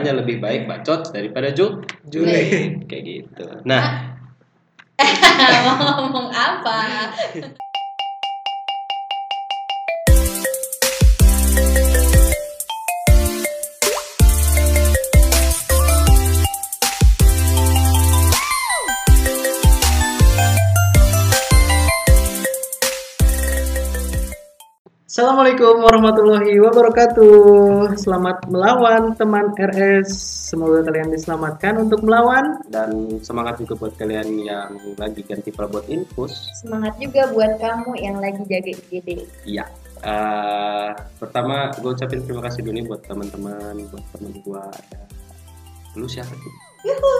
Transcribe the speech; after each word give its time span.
makanya 0.00 0.24
lebih 0.24 0.40
baik 0.40 0.64
bacot 0.64 1.12
daripada 1.12 1.52
ju 1.52 1.84
Jule. 2.08 2.40
kayak 2.88 3.04
gitu. 3.04 3.44
Nah. 3.68 4.16
Mau 5.00 5.76
ngomong 6.08 6.32
apa 6.32 7.12
Assalamualaikum 25.10 25.82
warahmatullahi 25.82 26.54
wabarakatuh. 26.62 27.98
Selamat 27.98 28.46
melawan 28.46 29.10
teman 29.18 29.50
RS. 29.58 30.06
Semoga 30.54 30.86
kalian 30.86 31.10
diselamatkan 31.10 31.82
untuk 31.82 32.06
melawan. 32.06 32.62
dan 32.70 33.18
semangat 33.18 33.58
juga 33.58 33.74
buat 33.74 33.98
kalian 33.98 34.38
yang 34.46 34.70
lagi 34.94 35.26
ganti 35.26 35.50
perabot 35.50 35.82
infus 35.90 36.54
semangat 36.62 36.94
juga 37.02 37.26
buat 37.34 37.58
kamu 37.58 37.90
yang 37.98 38.22
lagi 38.22 38.38
jaga 38.46 38.70
IGD 38.70 39.26
iya 39.50 39.66
Eh, 39.98 40.90
pertama 41.18 41.74
gue 41.74 41.90
ucapin 41.90 42.22
terima 42.22 42.46
kasih 42.46 42.62
dulu 42.62 42.78
nih 42.78 42.86
buat 42.86 43.02
teman-teman 43.02 43.82
buat 43.90 44.04
temen 44.14 44.32
gue 44.46 44.62
ada 44.62 45.00
lu 45.98 46.06
siapa 46.06 46.30
sih 46.30 46.52
Yuhu. 46.86 47.14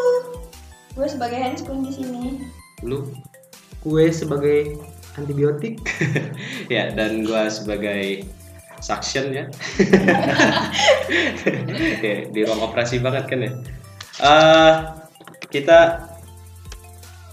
gue 0.95 1.07
sebagai 1.11 1.43
handscoon 1.43 1.83
di 1.83 1.91
sini 1.91 2.39
lu 2.87 3.03
Gue 3.83 4.15
sebagai 4.15 4.79
antibiotik. 5.23 5.79
ya 6.75 6.91
dan 6.97 7.23
gue 7.23 7.43
sebagai 7.53 8.25
suction 8.81 9.29
ya 9.29 9.45
ya 12.01 12.25
di 12.33 12.41
ruang 12.49 12.65
operasi 12.65 12.97
banget 12.97 13.29
kan 13.29 13.45
ya 13.45 13.53
Eh, 14.21 14.73
kita 15.49 16.05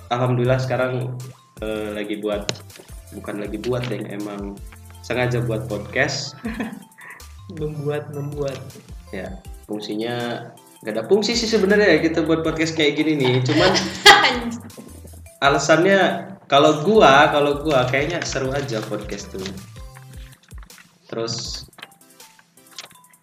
alhamdulillah 0.08 0.55
sekarang 0.55 1.19
eh, 1.59 1.91
lagi 1.91 2.23
buat 2.23 2.47
bukan 3.11 3.43
lagi 3.43 3.59
buat 3.59 3.83
yang 3.91 4.08
emang 4.08 4.55
sengaja 5.03 5.43
buat 5.43 5.67
podcast 5.67 6.39
membuat 7.59 8.08
membuat. 8.15 8.55
ya 9.15 9.39
fungsinya 9.67 10.47
gak 10.83 10.95
ada 10.95 11.03
fungsi 11.08 11.31
sih 11.31 11.47
sebenarnya 11.47 11.95
ya 11.95 11.99
kita 12.03 12.27
buat 12.27 12.43
podcast 12.43 12.75
kayak 12.75 12.99
gini 12.99 13.15
nih 13.15 13.39
cuman 13.39 13.71
alasannya 15.39 16.27
kalau 16.47 16.81
gua 16.83 17.31
kalau 17.31 17.61
gua 17.61 17.87
kayaknya 17.91 18.23
seru 18.23 18.51
aja 18.55 18.79
podcast 18.87 19.31
tuh 19.31 19.43
terus 21.07 21.67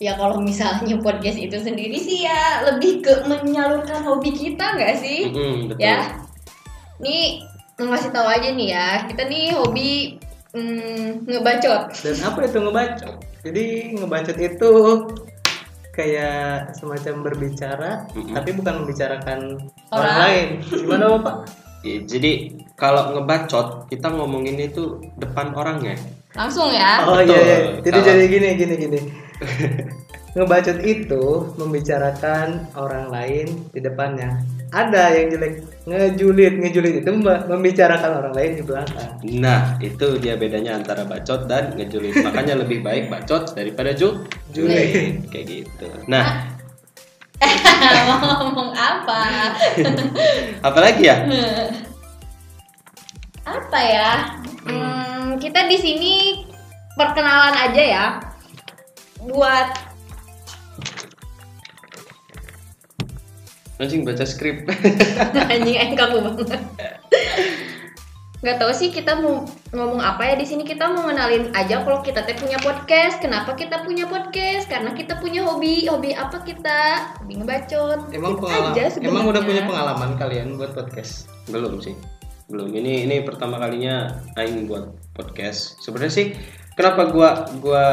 ya 0.00 0.16
kalau 0.20 0.40
misalnya 0.40 0.96
podcast 1.00 1.40
itu 1.40 1.56
sendiri 1.60 1.96
sih 1.96 2.28
ya 2.28 2.68
lebih 2.68 3.00
ke 3.00 3.24
menyalurkan 3.24 4.04
hobi 4.04 4.32
kita 4.32 4.76
nggak 4.76 5.00
sih 5.00 5.32
mm, 5.32 5.72
betul 5.72 5.80
ya 5.80 6.20
nih 7.00 7.44
ngasih 7.80 8.10
tahu 8.12 8.28
aja 8.28 8.48
nih 8.54 8.68
ya 8.70 8.88
kita 9.08 9.22
nih 9.26 9.56
hobi 9.56 10.20
mm, 10.54 11.26
ngebacot 11.26 11.90
Dan 12.00 12.16
apa 12.22 12.38
itu 12.46 12.58
ngebacot? 12.62 13.14
Jadi 13.44 13.64
ngebacot 13.98 14.38
itu 14.40 14.70
kayak 15.94 16.74
semacam 16.74 17.14
berbicara, 17.22 18.10
Mm-mm. 18.16 18.34
tapi 18.34 18.50
bukan 18.50 18.82
membicarakan 18.82 19.62
orang, 19.94 19.94
Orang. 19.94 20.16
lain. 20.18 20.48
Gimana 20.66 21.04
bapak? 21.18 21.36
Ya, 21.84 22.00
jadi 22.00 22.32
kalau 22.74 23.12
ngebacot 23.12 23.86
kita 23.86 24.08
ngomongin 24.08 24.56
itu 24.58 24.96
depan 25.14 25.52
orangnya 25.52 25.92
langsung 26.32 26.72
ya 26.72 27.04
Oh 27.04 27.14
Betul. 27.14 27.36
iya, 27.36 27.40
iya. 27.44 27.58
Jadi 27.78 27.92
Kalau- 27.94 28.08
jadi 28.08 28.24
gini 28.26 28.48
gini 28.56 28.74
gini. 28.74 29.00
Ngebacot 30.34 30.82
itu 30.82 31.24
membicarakan 31.54 32.46
orang 32.74 33.06
lain 33.06 33.46
di 33.70 33.78
depannya. 33.78 34.34
Ada 34.74 35.14
yang 35.14 35.30
jelek 35.30 35.52
ngejulit, 35.86 36.58
ngejulit 36.58 36.94
itu 36.98 37.10
mem- 37.14 37.46
membicarakan 37.46 38.10
orang 38.18 38.34
lain 38.34 38.50
di 38.58 38.62
belakang. 38.64 39.10
nah 39.38 39.78
itu 39.78 40.18
dia 40.18 40.34
bedanya 40.34 40.74
antara 40.74 41.06
bacot 41.06 41.46
dan 41.46 41.76
ngejulit 41.76 42.16
makanya 42.18 42.58
lebih 42.58 42.80
baik 42.80 43.06
bacot 43.06 43.54
daripada 43.54 43.94
ju 43.94 44.26
Julit. 44.50 45.22
kayak 45.28 45.46
gitu 45.46 45.86
nah 46.08 46.50
mau 47.38 48.18
ngomong 48.42 48.70
apa 48.72 49.20
apalagi 50.68 51.02
ya 51.04 51.16
apa 53.54 53.78
ya? 53.78 54.12
Hmm, 54.66 55.38
kita 55.38 55.70
di 55.70 55.78
sini 55.78 56.14
perkenalan 56.98 57.54
aja 57.54 57.82
ya. 57.82 58.06
Buat 59.22 59.68
anjing 63.78 64.06
baca 64.06 64.24
skrip. 64.26 64.66
Anjing 65.52 65.76
aing 65.78 65.98
kaku 65.98 66.22
banget. 66.22 66.60
Nggak 68.44 68.60
tahu 68.60 68.72
sih 68.76 68.92
kita 68.92 69.18
mau 69.18 69.48
ngomong 69.72 70.04
apa 70.04 70.22
ya. 70.28 70.34
Di 70.36 70.46
sini 70.46 70.62
kita 70.68 70.92
mau 70.92 71.08
ngenalin 71.08 71.50
aja 71.56 71.80
kalau 71.82 72.04
kita 72.04 72.22
teh 72.22 72.36
punya 72.36 72.60
podcast. 72.60 73.18
Kenapa 73.18 73.56
kita 73.56 73.82
punya 73.82 74.04
podcast? 74.04 74.68
Karena 74.68 74.92
kita 74.92 75.16
punya 75.18 75.42
hobi. 75.48 75.88
Hobi 75.88 76.12
apa 76.12 76.44
kita? 76.44 77.16
Hobi 77.24 77.40
ngebacot. 77.40 78.12
Emang 78.12 78.36
Gitu 78.36 78.42
pengalaman, 78.44 78.72
aja 78.76 78.84
emang 79.00 79.24
udah 79.26 79.42
punya 79.42 79.62
pengalaman 79.64 80.10
kalian 80.20 80.60
buat 80.60 80.76
podcast? 80.76 81.34
belum 81.44 81.76
sih 81.84 81.92
belum. 82.48 82.70
Ini 82.74 83.08
ini 83.08 83.16
pertama 83.24 83.56
kalinya 83.56 84.20
aing 84.36 84.68
buat 84.68 84.92
podcast. 85.16 85.80
Sebenarnya 85.80 86.14
sih 86.14 86.26
kenapa 86.76 87.08
gua 87.08 87.48
gua 87.60 87.86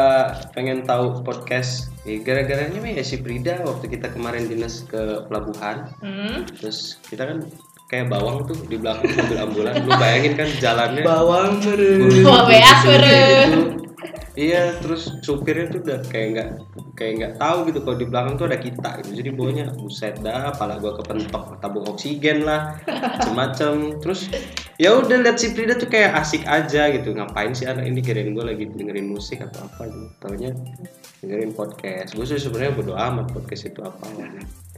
pengen 0.51 0.83
tahu 0.83 1.23
podcast? 1.23 1.91
Ya, 2.01 2.17
gara-garanya 2.25 2.81
mah 2.81 2.91
ya 2.97 3.03
si 3.05 3.21
Prida 3.21 3.61
waktu 3.61 3.85
kita 3.85 4.09
kemarin 4.11 4.49
dinas 4.49 4.83
ke 4.89 5.27
pelabuhan. 5.29 5.93
Hmm. 6.01 6.49
terus 6.49 6.97
kita 7.05 7.29
kan 7.29 7.45
kayak 7.91 8.07
bawang 8.07 8.47
tuh 8.47 8.57
di 8.71 8.79
belakang 8.79 9.11
mobil 9.11 9.37
ambulan. 9.37 9.73
Lu 9.83 9.91
bayangin 9.99 10.33
kan 10.39 10.49
jalannya. 10.57 11.03
Bawang 11.03 11.51
meren. 12.87 13.90
Iya 14.31 14.79
terus 14.79 15.11
supirnya 15.19 15.67
tuh 15.67 15.83
udah 15.83 15.99
kayak 16.07 16.27
nggak 16.31 16.49
kayak 16.95 17.13
nggak 17.19 17.33
tahu 17.35 17.67
gitu 17.67 17.83
kalau 17.83 17.97
di 17.99 18.07
belakang 18.07 18.33
tuh 18.39 18.47
ada 18.47 18.59
kita 18.63 18.89
gitu. 19.03 19.11
Jadi 19.19 19.29
bawahnya 19.35 19.65
buset 19.75 20.15
dah 20.23 20.55
pala 20.55 20.79
gua 20.79 20.95
kepentok 20.95 21.59
tabung 21.59 21.83
oksigen 21.91 22.47
lah 22.47 22.79
macam-macam 23.19 23.99
terus 23.99 24.31
ya 24.79 24.95
udah 24.95 25.19
lihat 25.19 25.35
si 25.35 25.51
Frida 25.51 25.75
tuh 25.75 25.91
kayak 25.91 26.15
asik 26.15 26.47
aja 26.47 26.87
gitu. 26.95 27.11
Ngapain 27.11 27.51
sih 27.51 27.67
anak 27.67 27.83
ini 27.83 27.99
kirain 27.99 28.31
gue 28.31 28.45
lagi 28.45 28.71
dengerin 28.71 29.11
musik 29.11 29.43
atau 29.43 29.67
apa 29.67 29.91
gitu. 29.91 30.07
Taunya 30.23 30.55
dengerin 31.19 31.51
podcast. 31.51 32.15
Gue 32.15 32.23
sih 32.23 32.39
sebenarnya 32.39 32.71
bodo 32.71 32.95
amat 32.95 33.35
podcast 33.35 33.67
itu 33.67 33.83
apa. 33.83 34.07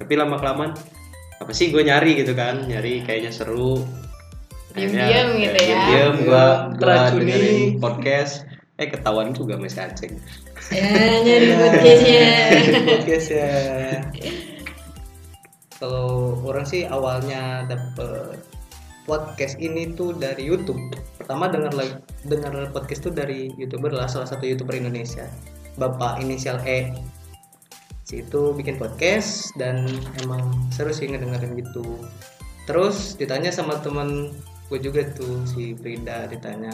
Tapi 0.01 0.13
lama 0.17 0.41
kelamaan 0.41 0.73
apa 1.37 1.51
sih 1.53 1.69
gue 1.69 1.85
nyari 1.85 2.17
gitu 2.17 2.33
kan. 2.33 2.65
Nyari 2.65 3.05
kayaknya 3.05 3.29
seru. 3.29 3.85
Diam-diam 4.73 5.37
gitu 5.37 5.59
ya. 5.61 5.77
diam 5.85 6.13
gue 6.25 6.45
dengerin 6.81 7.77
podcast 7.77 8.52
eh 8.81 8.89
ketahuan 8.89 9.37
juga 9.37 9.53
masih 9.53 9.85
aceng 9.85 10.17
ya 10.73 10.89
nyari 11.21 11.47
podcastnya 11.61 12.25
podcast 12.89 13.27
ya. 13.29 13.51
Kalau 15.83 16.39
orang 16.47 16.63
sih 16.63 16.87
awalnya 16.87 17.67
dapet 17.67 18.39
podcast 19.03 19.59
ini 19.59 19.91
tuh 19.93 20.15
dari 20.15 20.47
YouTube. 20.47 20.79
Pertama 21.19 21.51
dengar 21.51 21.75
lagi 21.75 21.99
dengar 22.23 22.71
podcast 22.71 23.03
tuh 23.03 23.11
dari 23.11 23.51
youtuber 23.59 23.91
lah 23.91 24.07
salah 24.07 24.23
satu 24.23 24.47
youtuber 24.47 24.79
Indonesia, 24.79 25.27
Bapak 25.75 26.23
inisial 26.23 26.63
E. 26.63 26.95
Si 28.07 28.23
itu 28.23 28.55
bikin 28.55 28.79
podcast 28.79 29.51
dan 29.59 29.91
emang 30.23 30.71
seru 30.71 30.95
sih 30.95 31.11
ngedengerin 31.11 31.59
gitu. 31.59 31.83
Terus 32.63 33.19
ditanya 33.19 33.51
sama 33.51 33.75
temen 33.83 34.31
gue 34.71 34.79
juga 34.79 35.03
tuh 35.11 35.43
si 35.43 35.75
Frida 35.75 36.31
ditanya 36.31 36.71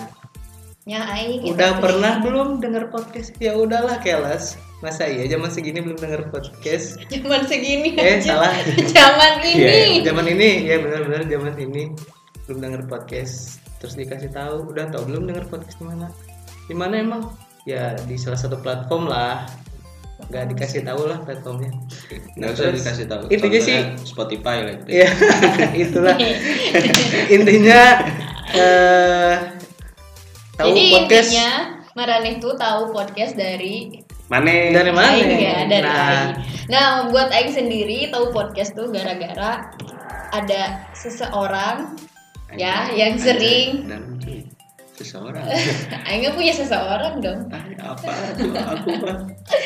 ya 0.90 1.06
aing 1.06 1.46
kita 1.46 1.54
udah 1.54 1.70
punya- 1.70 1.82
pernah 1.86 2.14
belum 2.26 2.50
denger 2.58 2.90
podcast? 2.90 3.30
Ya 3.38 3.54
udahlah 3.54 4.02
kelas 4.02 4.58
masa 4.82 5.06
iya 5.06 5.28
zaman 5.30 5.54
segini 5.54 5.86
belum 5.86 6.00
denger 6.00 6.34
podcast? 6.34 6.98
Zaman 7.14 7.46
segini 7.46 7.94
eh 7.94 8.18
aja. 8.18 8.42
salah. 8.42 8.54
Zaman 8.98 9.34
ini. 9.46 10.02
zaman 10.02 10.26
ini. 10.26 10.66
Ya 10.66 10.82
benar-benar 10.82 11.30
zaman 11.30 11.54
ini. 11.60 11.94
Belum 12.48 12.60
denger 12.60 12.82
podcast. 12.90 13.62
Terus 13.78 13.94
dikasih 13.94 14.34
tahu 14.34 14.72
udah 14.74 14.90
tau 14.90 15.06
belum 15.06 15.30
denger 15.30 15.46
podcast 15.48 15.78
di 15.78 15.86
mana? 15.86 16.08
Di 16.66 16.74
mana 16.74 16.96
emang? 16.98 17.22
Ya 17.68 17.94
di 18.08 18.18
salah 18.18 18.40
satu 18.40 18.58
platform 18.58 19.12
lah. 19.12 19.46
Nggak 20.32 20.58
dikasih 20.58 20.82
tahu 20.84 21.06
lah 21.06 21.20
platformnya. 21.22 21.70
Nggak 22.34 22.50
usah 22.56 22.72
dikasih 22.74 23.06
tahu. 23.08 23.24
intinya 23.30 23.60
sih. 23.62 23.78
Spotify 24.04 24.58
lah 24.66 24.74
gitu. 24.80 24.90
ya 24.96 25.08
itulah. 25.86 26.16
Intinya 27.30 27.82
eh 28.52 29.59
tahu 30.60 30.76
Jadi 30.76 30.84
podcast? 30.92 31.30
intinya 31.32 31.52
Maraneh 31.96 32.36
tuh 32.38 32.54
tahu 32.60 32.82
podcast 32.92 33.34
dari 33.34 34.04
mana 34.30 34.70
dari 34.70 34.92
mana? 34.94 35.10
Aing 35.10 35.42
ya, 35.42 35.58
dari 35.66 35.90
nah 35.90 35.98
Aing. 35.98 36.30
Nah, 36.70 36.88
buat 37.10 37.34
Aing 37.34 37.50
sendiri 37.50 38.14
tahu 38.14 38.30
podcast 38.30 38.78
tuh 38.78 38.94
gara-gara 38.94 39.74
ada 40.30 40.86
seseorang 40.94 41.98
ya 42.54 42.94
yang 42.94 43.18
sering 43.18 43.90
dan 43.90 44.22
seseorang. 44.94 45.42
Aing 46.08 46.22
nggak 46.28 46.36
punya 46.38 46.54
seseorang 46.54 47.24
dong. 47.24 47.50
Ah, 47.50 47.96
apa? 47.96 48.12
Tuh 48.38 48.54
aku 48.54 48.90
mah. 49.02 49.18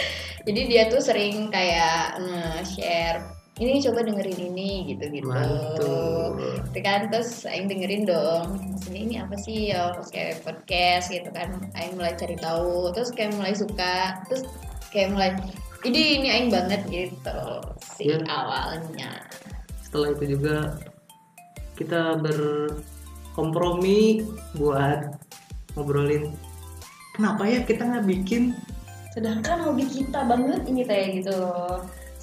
Jadi 0.47 0.61
dia 0.67 0.87
tuh 0.87 1.03
sering 1.03 1.51
kayak 1.51 2.19
nge-share 2.23 3.19
ini 3.61 3.85
coba 3.85 4.01
dengerin 4.01 4.49
ini 4.49 4.97
Mantul. 5.21 6.41
Gitu 6.73 6.79
kan 6.81 7.05
terus 7.13 7.45
Aing 7.45 7.69
dengerin 7.69 8.09
dong 8.09 8.57
maksudnya 8.73 9.01
ini 9.05 9.15
apa 9.21 9.35
sih 9.37 9.69
ya 9.69 9.93
kayak 10.09 10.41
podcast 10.41 11.13
gitu 11.13 11.29
kan 11.29 11.61
Aing 11.77 11.93
mulai 11.93 12.17
cari 12.17 12.33
tahu 12.33 12.89
terus 12.97 13.13
kayak 13.13 13.37
mulai 13.37 13.53
suka 13.53 14.25
terus 14.25 14.41
kayak 14.89 15.13
mulai 15.13 15.37
ini 15.85 16.17
ini 16.21 16.27
Aing 16.33 16.49
banget 16.49 16.81
gitu 16.89 17.39
si 17.93 18.09
Ya. 18.09 18.17
awalnya 18.25 19.21
setelah 19.85 20.17
itu 20.17 20.33
juga 20.33 20.81
kita 21.77 22.17
berkompromi 22.25 24.25
buat 24.57 25.13
ngobrolin 25.77 26.33
kenapa 27.13 27.45
ya 27.45 27.61
kita 27.61 27.85
nggak 27.85 28.09
bikin 28.09 28.57
sedangkan 29.13 29.61
hobi 29.61 29.85
kita 29.85 30.25
banget 30.25 30.65
ini 30.65 30.81
kayak 30.89 31.21
gitu 31.21 31.37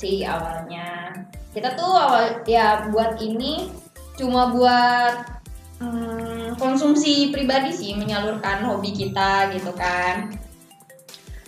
si 0.01 0.25
awalnya. 0.25 1.13
Kita 1.53 1.77
tuh 1.77 1.93
awal 1.93 2.41
ya 2.49 2.89
buat 2.89 3.21
ini 3.21 3.69
cuma 4.17 4.49
buat 4.49 5.45
hmm, 5.85 6.57
konsumsi 6.57 7.29
pribadi 7.29 7.69
sih 7.77 7.93
menyalurkan 7.93 8.65
hobi 8.65 8.97
kita 8.97 9.53
gitu 9.53 9.77
kan. 9.77 10.33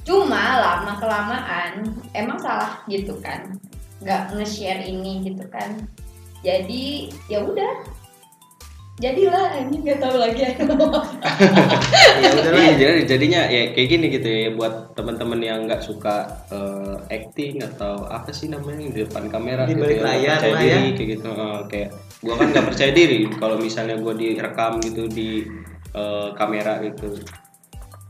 Cuma 0.05 0.61
lama 0.61 1.01
kelamaan 1.01 1.97
emang 2.13 2.37
salah 2.37 2.85
gitu 2.85 3.17
kan. 3.25 3.57
Nggak 4.05 4.37
nge-share 4.37 4.85
ini 4.85 5.25
gitu 5.33 5.49
kan. 5.49 5.89
Jadi 6.45 7.09
ya 7.33 7.41
udah 7.41 8.02
jadilah 9.01 9.57
ini 9.57 9.81
nggak 9.81 9.99
tahu 9.99 10.17
lagi 10.21 10.41
ya 10.47 10.53
udahlah 12.37 12.61
Iya, 12.61 12.73
jadi 12.77 13.01
jadinya 13.09 13.41
ya 13.49 13.73
kayak 13.73 13.89
gini 13.89 14.07
gitu 14.13 14.29
ya 14.29 14.49
buat 14.53 14.93
teman-teman 14.93 15.41
yang 15.41 15.65
nggak 15.65 15.81
suka 15.81 16.29
eh, 16.53 16.97
acting 17.09 17.65
atau 17.65 18.05
apa 18.05 18.29
sih 18.31 18.53
namanya 18.53 18.93
di 18.93 19.01
depan 19.03 19.33
kamera 19.33 19.65
Di 19.65 19.73
gitu 19.75 19.83
balik 19.89 19.99
ya, 19.99 20.05
layar 20.05 20.39
percaya 20.39 20.53
lah 20.53 20.61
diri 20.61 20.69
ya. 20.69 20.93
kayak 20.93 21.09
gitu. 21.09 21.29
Eh, 21.33 21.61
kayak 21.73 21.89
gua 22.21 22.35
kan 22.37 22.47
nggak 22.53 22.67
percaya 22.69 22.91
diri 22.93 23.21
kalau 23.41 23.57
misalnya 23.57 23.97
gua 23.97 24.15
direkam 24.15 24.73
gitu 24.85 25.03
di 25.09 25.31
eh, 25.93 26.29
kamera 26.37 26.73
gitu. 26.85 27.09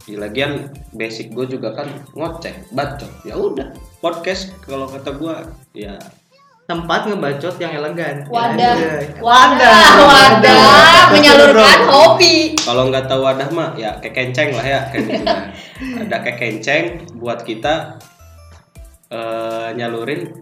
Di 0.03 0.19
lagian 0.19 0.67
basic 0.91 1.31
gue 1.31 1.47
juga 1.47 1.79
kan 1.79 1.87
ngocek 2.19 2.75
bacot. 2.75 3.07
Ya 3.23 3.39
udah 3.39 3.71
podcast 4.03 4.51
kalau 4.67 4.91
kata 4.91 5.15
gua 5.15 5.47
ya 5.71 5.95
tempat 6.73 7.01
ngebacot 7.05 7.55
yang 7.61 7.73
elegan. 7.77 8.25
Wadah. 8.33 8.75
Ya, 8.81 8.97
wadah. 9.21 9.85
Wadah. 10.09 11.05
Menyalurkan 11.13 11.81
hobi. 11.93 12.57
Kalau 12.57 12.89
nggak 12.89 13.13
tahu 13.13 13.21
wadah 13.29 13.49
mah 13.53 13.77
ya 13.77 14.01
kayak 14.01 14.17
kenceng 14.17 14.57
lah 14.57 14.65
ya 14.65 14.81
kayak 14.89 15.05
gitu. 15.05 15.27
Ada 16.09 16.17
kayak 16.25 16.39
kenceng 16.41 16.85
buat 17.21 17.45
kita 17.45 18.01
eh, 19.13 19.69
nyalurin 19.77 20.33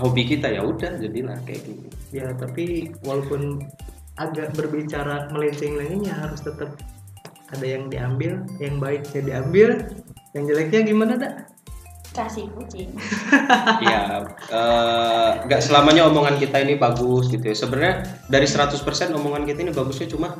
hobi 0.00 0.24
kita. 0.24 0.48
Ya 0.48 0.64
udah 0.64 0.96
jadilah 0.96 1.36
kayak 1.44 1.60
gini 1.68 1.86
ya 2.14 2.30
tapi 2.38 2.94
walaupun 3.02 3.62
agak 4.16 4.54
berbicara 4.54 5.28
melenceng-lenceng 5.34 6.06
ya 6.06 6.14
harus 6.14 6.40
tetap 6.40 6.70
ada 7.50 7.66
yang 7.66 7.90
diambil 7.90 8.42
yang 8.62 8.80
baiknya 8.80 9.22
diambil 9.22 9.68
yang 10.34 10.44
jeleknya 10.46 10.80
gimana 10.86 11.14
dak 11.18 11.34
kasih 12.16 12.48
kucing 12.56 12.90
ya 13.92 14.24
eh, 14.48 15.30
nggak 15.44 15.60
selamanya 15.60 16.08
omongan 16.08 16.40
kita 16.40 16.62
ini 16.62 16.78
bagus 16.78 17.28
gitu 17.28 17.44
ya. 17.44 17.56
Sebenarnya 17.56 17.94
dari 18.30 18.46
100% 18.46 18.78
omongan 19.12 19.42
kita 19.44 19.58
ini 19.62 19.72
bagusnya 19.74 20.08
cuma 20.08 20.38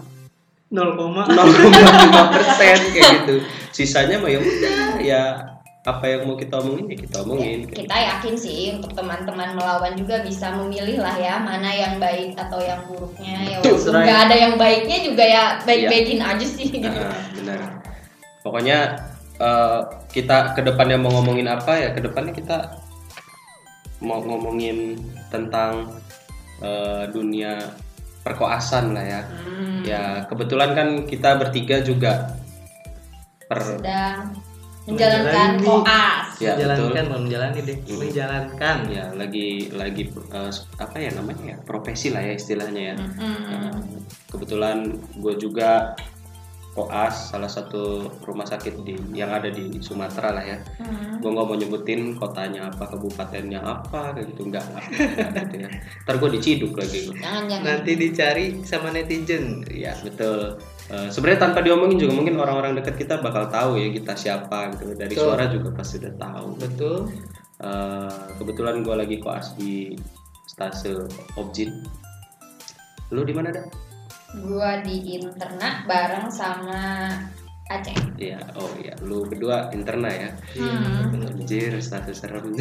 0, 0.67 0.99
0,5 0.99 1.31
persen 2.35 2.79
kayak 2.91 3.11
gitu. 3.23 3.35
Sisanya 3.71 4.19
mah 4.19 4.31
ya 4.31 4.39
udah 4.43 4.81
ya 4.99 5.23
apa 5.87 6.03
yang 6.11 6.27
mau 6.27 6.35
kita 6.35 6.59
omongin 6.59 6.91
ya 6.91 6.97
kita 6.99 7.17
omongin. 7.23 7.59
Kita 7.71 7.95
yakin 7.95 8.35
sih 8.35 8.75
untuk 8.75 8.91
teman-teman 8.99 9.55
melawan 9.55 9.95
juga 9.95 10.27
bisa 10.27 10.51
memilih 10.59 10.99
lah 10.99 11.15
ya 11.15 11.39
mana 11.39 11.71
yang 11.71 12.03
baik 12.03 12.35
atau 12.35 12.59
yang 12.59 12.83
buruknya. 12.91 13.39
Ya 13.47 13.57
nggak 13.63 14.21
ada 14.27 14.35
yang 14.35 14.55
baiknya 14.59 14.99
juga 15.07 15.23
ya 15.23 15.45
baik-baikin 15.63 16.19
aja 16.19 16.47
sih. 16.47 16.67
Gitu. 16.75 16.91
Nah, 16.91 17.15
benar. 17.39 17.59
Pokoknya 18.43 18.79
eh, 19.39 19.81
kita 20.17 20.57
ke 20.57 20.65
depannya 20.65 20.97
mau 20.97 21.13
ngomongin 21.13 21.45
apa 21.47 21.77
ya 21.77 21.89
ke 21.93 22.01
depannya 22.01 22.33
kita 22.33 22.73
mau 24.01 24.21
ngomongin 24.21 24.97
tentang 25.29 26.01
eh, 26.61 27.05
dunia 27.11 27.61
perkoasan 28.21 28.97
lah 28.97 29.05
ya. 29.05 29.21
Hmm, 29.45 29.85
Ya 29.85 30.25
kebetulan 30.27 30.73
kan 30.73 30.89
kita 31.05 31.37
bertiga 31.37 31.79
juga 31.79 32.35
per 33.47 33.61
sedang 33.63 34.35
menjalankan 34.87 35.59
Menjalani. 35.59 35.67
koas 35.67 36.27
ya 36.39 36.55
betul. 36.55 36.67
menjalankan 36.71 37.05
belum 37.07 37.23
menjalani 37.27 37.59
deh 37.61 37.79
Hmm. 37.83 37.99
menjalankan 38.03 38.77
Ya 38.87 39.05
lagi 39.15 39.47
lagi 39.71 40.03
eh, 40.11 40.53
apa 40.79 40.97
ya 40.97 41.11
namanya 41.13 41.43
ya 41.45 41.57
profesi 41.61 42.11
lah 42.11 42.23
ya 42.23 42.35
istilahnya 42.35 42.83
ya. 42.83 42.95
Mm-mm. 42.99 43.71
Kebetulan 44.27 44.79
gue 45.17 45.35
juga 45.37 45.95
koas 46.77 47.33
salah 47.33 47.49
satu 47.49 48.13
rumah 48.29 48.45
sakit 48.45 48.85
di 48.85 48.93
yang 49.17 49.33
ada 49.33 49.49
di 49.49 49.81
Sumatera 49.81 50.37
lah 50.37 50.45
ya. 50.45 50.59
Hmm. 50.77 51.17
gue 51.25 51.31
nggak 51.33 51.47
mau 51.49 51.57
nyebutin 51.57 52.13
kotanya 52.21 52.69
apa 52.69 52.85
kabupatennya 52.93 53.65
apa 53.65 54.13
kayak 54.13 54.37
gitu 54.37 54.53
enggak 54.53 54.69
lah 54.77 54.85
enggak 54.85 55.45
gitu 55.49 55.57
ya. 55.65 55.69
Ntar 56.05 56.15
gue 56.21 56.31
diciduk 56.37 56.73
lagi. 56.77 57.01
Jangan 57.17 57.43
jangan. 57.49 57.65
Nanti 57.65 57.91
dicari 57.97 58.47
sama 58.61 58.93
netizen. 58.93 59.65
Ya 59.73 59.97
betul. 60.05 60.61
Eh, 60.87 61.09
sebenarnya 61.09 61.51
tanpa 61.51 61.65
diomongin 61.65 61.99
juga 61.99 62.13
mungkin 62.15 62.39
orang-orang 62.39 62.79
dekat 62.79 63.01
kita 63.01 63.19
bakal 63.25 63.49
tahu 63.49 63.81
ya 63.81 63.89
kita 63.91 64.13
siapa 64.15 64.77
gitu. 64.77 64.93
Dari 64.93 65.17
Betul. 65.17 65.25
suara 65.25 65.45
juga 65.49 65.69
pasti 65.75 65.99
udah 65.99 66.15
tahu. 66.15 66.47
Betul. 66.61 66.97
Eh, 67.57 68.21
kebetulan 68.37 68.85
gue 68.85 68.95
lagi 68.95 69.17
koas 69.17 69.57
di 69.57 69.97
stase 70.45 71.09
Objin 71.41 71.73
lu 73.15 73.23
di 73.23 73.31
mana 73.31 73.55
dah 73.55 73.67
gua 74.35 74.83
di 74.83 75.17
internet 75.19 75.87
bareng 75.87 76.27
sama 76.31 77.11
Aceh 77.67 77.99
Iya, 78.15 78.39
oh 78.55 78.71
iya, 78.79 78.95
lu 79.03 79.27
berdua 79.27 79.75
interna 79.75 80.07
ya. 80.07 80.31
Hmm. 80.55 81.11
Anjir, 81.35 81.75
stase 81.83 82.15
serem. 82.15 82.55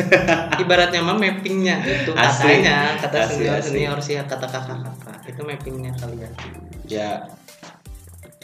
ibaratnya 0.62 1.02
mah 1.02 1.18
mappingnya 1.18 1.82
itu 1.82 2.14
Asli. 2.14 2.62
katanya 2.62 2.94
kata 3.02 3.18
Asli, 3.26 3.34
senior 3.34 3.58
asli. 3.58 3.70
senior 3.74 3.98
sih 3.98 4.14
kata 4.22 4.46
kakak 4.46 4.78
kakak 4.78 5.18
itu 5.26 5.40
mappingnya 5.42 5.92
kalian 5.98 6.32
ya 6.86 7.26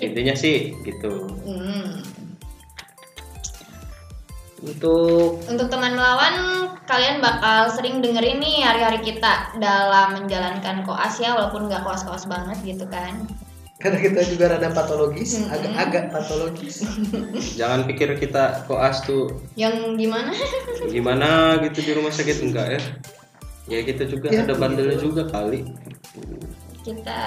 intinya 0.03 0.35
sih 0.35 0.75
gitu. 0.83 1.31
Hmm. 1.47 2.03
Untuk 4.61 5.41
Untuk 5.45 5.67
teman 5.67 5.95
melawan, 5.95 6.35
kalian 6.85 7.19
bakal 7.19 7.71
sering 7.71 7.99
dengerin 7.99 8.39
nih 8.39 8.61
hari-hari 8.61 9.01
kita 9.03 9.57
dalam 9.57 10.17
menjalankan 10.17 10.85
koas 10.85 11.17
ya, 11.17 11.33
walaupun 11.33 11.67
nggak 11.67 11.81
koas-koas 11.81 12.25
banget 12.25 12.59
gitu 12.67 12.85
kan. 12.87 13.25
karena 13.81 13.97
kita 13.97 14.21
juga 14.29 14.45
rada 14.53 14.69
patologis 14.71 15.41
agak-agak 15.41 16.13
patologis 16.13 16.85
Jangan 17.59 17.89
pikir 17.89 18.13
kita 18.15 18.69
koas 18.69 19.01
tuh 19.01 19.41
Yang 19.57 19.97
gimana? 19.97 20.37
gimana 20.93 21.29
gitu 21.65 21.81
di 21.81 21.93
rumah 21.97 22.13
sakit 22.13 22.45
enggak 22.45 22.77
ya. 22.77 22.81
Ya 23.67 23.81
kita 23.81 24.05
juga 24.05 24.29
Ya, 24.29 24.45
ada 24.45 24.53
bandelnya 24.53 25.01
juga 25.01 25.25
kali. 25.25 25.65
kita 26.81 27.23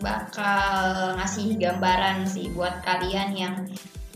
bakal 0.00 0.80
ngasih 1.16 1.56
gambaran 1.56 2.24
sih 2.24 2.48
buat 2.50 2.80
kalian 2.80 3.30
yang 3.32 3.54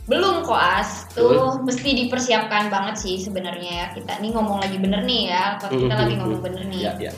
belum 0.07 0.43
koas 0.43 1.11
tuh 1.11 1.59
mesti 1.61 2.07
dipersiapkan 2.07 2.71
banget 2.71 2.95
sih 2.97 3.19
sebenarnya 3.19 3.71
ya. 3.73 3.87
Kita 3.91 4.19
nih 4.19 4.31
ngomong 4.31 4.63
lagi 4.63 4.79
bener 4.79 5.03
nih 5.03 5.29
ya. 5.29 5.59
Kalau 5.59 5.75
kita 5.77 5.95
lagi 5.95 6.15
ngomong 6.15 6.41
bener 6.41 6.63
nih. 6.67 6.81
Ya, 6.81 6.93
ya. 7.01 7.13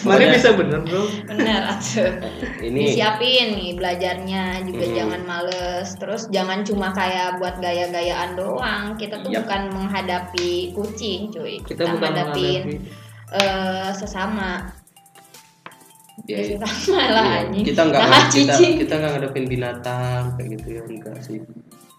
mana 0.00 0.16
Pokoknya- 0.16 0.32
bisa 0.32 0.48
bener 0.56 0.80
bro. 0.80 1.02
Bener 1.26 1.60
atuh 1.68 2.12
Ini 2.68 2.78
disiapin 2.86 3.46
nih 3.54 3.70
belajarnya. 3.74 4.44
Juga 4.62 4.84
Mm. 4.86 4.94
jangan 4.94 5.22
males. 5.24 5.88
Terus 5.96 6.22
jangan 6.28 6.60
cuma 6.62 6.92
kayak 6.92 7.36
buat 7.36 7.56
gaya-gayaan 7.58 8.36
doang. 8.36 8.96
Kita 8.96 9.20
tuh 9.20 9.32
Yap. 9.32 9.44
bukan 9.44 9.62
menghadapi 9.72 10.72
kucing 10.72 11.28
cuy. 11.28 11.60
Kita 11.60 11.84
bukan 11.86 11.96
menghadapin 11.96 12.60
menghadapi. 12.76 12.76
eh, 13.32 13.90
sesama 13.94 14.68
ya, 16.24 16.36
ya, 16.38 16.56
lah 16.56 16.72
iya, 16.74 17.40
anjing. 17.42 17.64
kita 17.64 17.80
enggak 17.82 18.00
Nah, 18.02 18.24
kita 18.26 18.54
kita 18.76 18.92
enggak 18.94 19.10
ngadepin 19.14 19.46
binatang 19.46 20.22
kayak 20.34 20.48
gitu 20.54 20.68
ya 20.70 20.82
enggak 20.84 21.16
sih. 21.20 21.38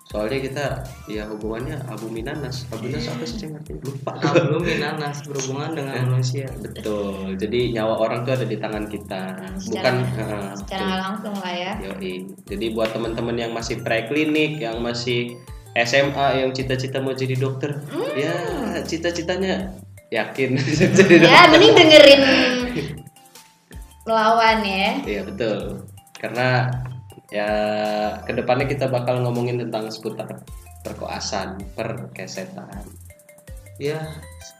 Soalnya 0.06 0.40
kita 0.42 0.66
ya 1.08 1.24
hubungannya 1.26 1.80
abu 1.88 2.06
minanas. 2.06 2.68
Abu 2.68 2.84
minanas 2.84 3.08
apa 3.08 3.24
sih 3.24 3.38
Ceng? 3.38 3.56
artinya? 3.56 3.80
Lupa. 3.82 4.12
belum 4.36 4.60
minanas 4.62 5.18
berhubungan 5.24 5.72
dengan 5.72 5.94
Eh. 5.94 6.04
manusia 6.04 6.48
Betul. 6.54 7.40
Jadi 7.40 7.72
nyawa 7.72 7.96
orang 7.98 8.20
tuh 8.22 8.34
ada 8.34 8.44
di 8.44 8.58
tangan 8.58 8.86
kita. 8.86 9.24
Hmm, 9.32 9.56
Bukan 9.56 9.96
secara- 10.04 10.52
secara 10.54 10.82
nggak 10.84 11.00
langsung 11.02 11.36
lah 11.38 11.54
ya 11.56 11.74
Yoi. 11.82 12.28
Jadi 12.44 12.66
buat 12.70 12.92
teman-teman 12.92 13.36
yang 13.38 13.52
masih 13.52 13.80
preklinik, 13.80 14.60
yang 14.60 14.80
masih 14.80 15.40
SMA, 15.74 16.44
yang 16.44 16.52
cita-cita 16.52 17.00
mau 17.00 17.16
jadi 17.16 17.32
dokter, 17.34 17.80
Hmm. 17.88 18.12
ya 18.12 18.36
cita-citanya 18.84 19.72
yakin 20.10 20.60
jadi 20.60 20.92
ya 21.24 21.24
dokter. 21.24 21.48
mending 21.50 21.72
dengerin 21.74 22.22
melawan 24.12 24.60
ya. 24.62 24.92
Iya 25.02 25.22
betul. 25.24 25.88
Karena 26.20 26.68
ya 27.32 27.48
ke 28.28 28.36
depannya 28.36 28.68
kita 28.68 28.92
bakal 28.92 29.24
ngomongin 29.24 29.56
tentang 29.58 29.88
seputar 29.88 30.44
perkoasan 30.84 31.64
perkesetan 31.80 32.84
ya 33.80 33.98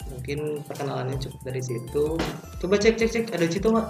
mungkin 0.08 0.64
perkenalannya 0.66 1.20
cukup 1.20 1.42
dari 1.46 1.62
situ. 1.62 2.16
Coba 2.58 2.76
cek 2.80 2.96
cek 2.96 3.10
cek 3.12 3.26
ada 3.36 3.46
Cito 3.46 3.70
nggak? 3.70 3.88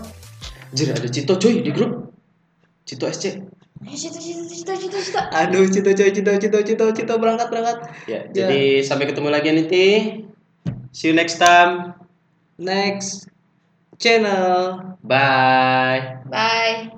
Jir 0.74 0.91
ada 0.91 1.08
Cito 1.08 1.38
cuy 1.38 1.62
di 1.62 1.72
grup. 1.72 2.10
Cito 2.84 3.06
SC 3.08 3.38
Eh, 3.82 3.98
cita, 3.98 4.22
cita, 4.22 4.46
cita, 4.46 4.74
cita, 4.77 4.98
cita. 5.01 5.22
aduh 5.34 5.65
Cito 5.65 5.89
coy 5.89 6.10
Cito 6.13 6.32
Cito 6.38 6.58
Cito 6.62 6.86
Cito 6.91 7.13
berangkat 7.18 7.48
berangkat. 7.50 7.77
Ya, 8.06 8.25
Ya. 8.30 8.50
jadi 8.50 8.82
sampai 8.84 9.10
ketemu 9.10 9.30
lagi 9.30 9.50
nanti. 9.50 9.86
See 10.91 11.10
you 11.10 11.15
next 11.15 11.39
time. 11.39 11.96
Next 12.58 13.25
channel 14.01 14.98
bye 15.03 16.17
Bye. 16.31 16.91